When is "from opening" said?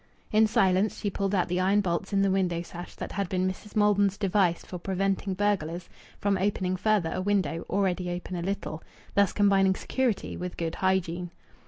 6.19-6.75